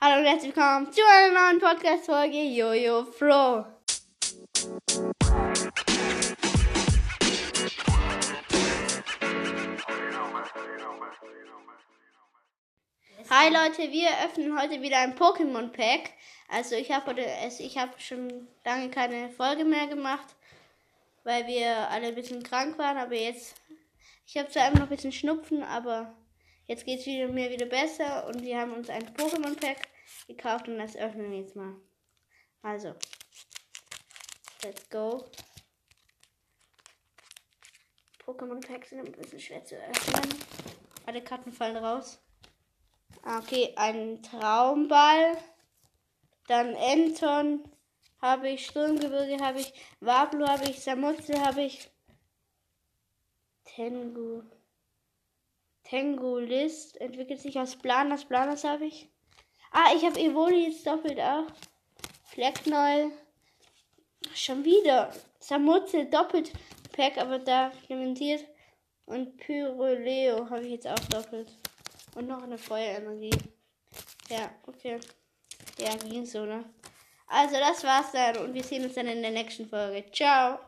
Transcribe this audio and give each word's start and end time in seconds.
Hallo 0.00 0.20
und 0.20 0.26
herzlich 0.26 0.54
willkommen 0.54 0.92
zu 0.92 1.00
einer 1.04 1.34
neuen 1.34 1.58
Podcast-Folge 1.58 2.40
Jojo 2.44 3.04
Flo. 3.04 3.64
Hi 13.28 13.52
Leute, 13.52 13.90
wir 13.90 14.08
öffnen 14.24 14.56
heute 14.56 14.80
wieder 14.80 14.98
ein 14.98 15.16
Pokémon 15.16 15.72
Pack. 15.72 16.12
Also 16.48 16.76
ich 16.76 16.92
habe 16.92 17.20
ich 17.58 17.76
habe 17.76 17.90
schon 17.98 18.46
lange 18.64 18.90
keine 18.90 19.30
Folge 19.30 19.64
mehr 19.64 19.88
gemacht, 19.88 20.36
weil 21.24 21.44
wir 21.48 21.90
alle 21.90 22.06
ein 22.06 22.14
bisschen 22.14 22.44
krank 22.44 22.78
waren. 22.78 22.98
Aber 22.98 23.16
jetzt, 23.16 23.56
ich 24.28 24.36
habe 24.38 24.48
zwar 24.48 24.68
immer 24.68 24.78
noch 24.78 24.86
ein 24.86 24.94
bisschen 24.94 25.10
Schnupfen, 25.10 25.64
aber 25.64 26.14
jetzt 26.68 26.84
geht 26.84 27.00
es 27.00 27.06
mir 27.06 27.50
wieder 27.50 27.66
besser 27.66 28.26
und 28.28 28.42
wir 28.42 28.60
haben 28.60 28.72
uns 28.72 28.88
ein 28.88 29.02
Pokémon 29.14 29.58
Pack 29.58 29.88
gekauft 30.28 30.68
und 30.68 30.78
das 30.78 30.94
öffnen 30.94 31.32
wir 31.32 31.40
jetzt 31.40 31.56
mal. 31.56 31.74
Also, 32.62 32.94
let's 34.62 34.88
go. 34.88 35.24
Pokémon 38.24 38.64
Packs 38.64 38.90
sind 38.90 39.00
ein 39.00 39.12
bisschen 39.12 39.40
schwer 39.40 39.64
zu 39.64 39.76
öffnen. 39.76 40.34
Alle 41.06 41.24
Karten 41.24 41.50
fallen 41.50 41.78
raus. 41.78 42.20
Ah, 43.22 43.38
okay, 43.38 43.72
ein 43.76 44.22
Traumball. 44.22 45.38
Dann 46.46 46.74
Enton 46.74 47.64
habe 48.20 48.50
ich, 48.50 48.66
Sturmgebirge 48.66 49.42
habe 49.42 49.60
ich, 49.60 49.72
Wablu 50.00 50.46
habe 50.46 50.64
ich, 50.64 50.80
Samutze 50.80 51.40
habe 51.42 51.62
ich, 51.62 51.90
Tengu. 53.64 54.42
Tengu 55.88 56.38
List 56.38 57.00
entwickelt 57.00 57.40
sich 57.40 57.58
aus 57.58 57.76
Planas. 57.76 58.24
Planas 58.24 58.64
habe 58.64 58.86
ich. 58.86 59.08
Ah, 59.70 59.92
ich 59.94 60.04
habe 60.04 60.20
Evoli 60.20 60.68
jetzt 60.68 60.86
doppelt 60.86 61.18
auch. 61.18 61.46
Fleckneuel. 62.24 63.10
Schon 64.34 64.64
wieder. 64.64 65.12
Samutze 65.38 66.06
doppelt 66.06 66.52
Pack, 66.92 67.16
aber 67.16 67.38
da 67.38 67.68
implementiert. 67.68 68.44
Und 69.06 69.38
Pyroleo 69.38 70.50
habe 70.50 70.62
ich 70.64 70.72
jetzt 70.72 70.86
auch 70.86 71.08
doppelt. 71.08 71.50
Und 72.14 72.28
noch 72.28 72.42
eine 72.42 72.58
Feuerenergie. 72.58 73.38
Ja, 74.28 74.50
okay. 74.66 74.98
Ja, 75.78 75.94
ging 75.96 76.26
so, 76.26 76.44
ne? 76.44 76.64
Also, 77.28 77.56
das 77.56 77.84
war's 77.84 78.12
dann 78.12 78.36
und 78.38 78.54
wir 78.54 78.64
sehen 78.64 78.84
uns 78.84 78.94
dann 78.94 79.06
in 79.06 79.22
der 79.22 79.30
nächsten 79.30 79.68
Folge. 79.68 80.10
Ciao! 80.10 80.58